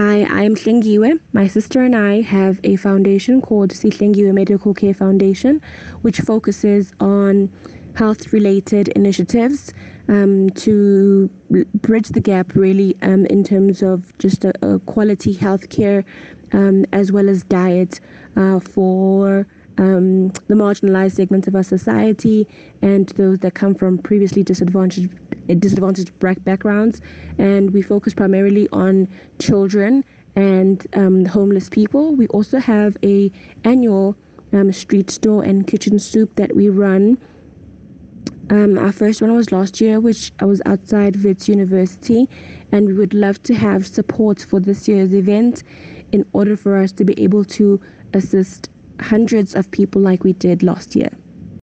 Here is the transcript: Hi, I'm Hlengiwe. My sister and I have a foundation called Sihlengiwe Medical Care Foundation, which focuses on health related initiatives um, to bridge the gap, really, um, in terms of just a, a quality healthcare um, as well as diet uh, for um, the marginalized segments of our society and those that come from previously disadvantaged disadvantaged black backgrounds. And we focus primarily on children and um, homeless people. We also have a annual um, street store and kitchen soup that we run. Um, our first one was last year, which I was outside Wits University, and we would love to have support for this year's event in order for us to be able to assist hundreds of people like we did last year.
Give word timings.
Hi, 0.00 0.22
I'm 0.26 0.54
Hlengiwe. 0.54 1.18
My 1.32 1.48
sister 1.48 1.82
and 1.82 1.96
I 1.96 2.20
have 2.20 2.60
a 2.62 2.76
foundation 2.76 3.42
called 3.42 3.70
Sihlengiwe 3.70 4.32
Medical 4.32 4.72
Care 4.72 4.94
Foundation, 4.94 5.60
which 6.02 6.20
focuses 6.20 6.92
on 7.00 7.52
health 7.96 8.32
related 8.32 8.90
initiatives 8.90 9.72
um, 10.06 10.50
to 10.50 11.26
bridge 11.82 12.10
the 12.10 12.20
gap, 12.20 12.54
really, 12.54 12.96
um, 13.02 13.26
in 13.26 13.42
terms 13.42 13.82
of 13.82 14.16
just 14.18 14.44
a, 14.44 14.52
a 14.64 14.78
quality 14.78 15.34
healthcare 15.34 16.04
um, 16.52 16.84
as 16.92 17.10
well 17.10 17.28
as 17.28 17.42
diet 17.42 17.98
uh, 18.36 18.60
for 18.60 19.48
um, 19.78 20.28
the 20.46 20.54
marginalized 20.54 21.16
segments 21.16 21.48
of 21.48 21.56
our 21.56 21.64
society 21.64 22.46
and 22.82 23.08
those 23.10 23.40
that 23.40 23.54
come 23.54 23.74
from 23.74 23.98
previously 23.98 24.44
disadvantaged 24.44 25.27
disadvantaged 25.54 26.18
black 26.18 26.42
backgrounds. 26.44 27.00
And 27.38 27.72
we 27.72 27.82
focus 27.82 28.14
primarily 28.14 28.68
on 28.70 29.08
children 29.38 30.04
and 30.36 30.86
um, 30.94 31.24
homeless 31.24 31.68
people. 31.68 32.14
We 32.14 32.28
also 32.28 32.58
have 32.58 32.96
a 33.02 33.30
annual 33.64 34.16
um, 34.52 34.72
street 34.72 35.10
store 35.10 35.42
and 35.42 35.66
kitchen 35.66 35.98
soup 35.98 36.34
that 36.36 36.54
we 36.54 36.68
run. 36.68 37.18
Um, 38.50 38.78
our 38.78 38.92
first 38.92 39.20
one 39.20 39.34
was 39.34 39.52
last 39.52 39.78
year, 39.78 40.00
which 40.00 40.32
I 40.38 40.46
was 40.46 40.62
outside 40.64 41.22
Wits 41.22 41.48
University, 41.48 42.26
and 42.72 42.86
we 42.86 42.94
would 42.94 43.12
love 43.12 43.42
to 43.42 43.54
have 43.54 43.86
support 43.86 44.40
for 44.40 44.58
this 44.58 44.88
year's 44.88 45.14
event 45.14 45.62
in 46.12 46.26
order 46.32 46.56
for 46.56 46.76
us 46.78 46.92
to 46.92 47.04
be 47.04 47.20
able 47.22 47.44
to 47.44 47.80
assist 48.14 48.70
hundreds 49.00 49.54
of 49.54 49.70
people 49.70 50.00
like 50.00 50.24
we 50.24 50.32
did 50.32 50.62
last 50.62 50.96
year. 50.96 51.10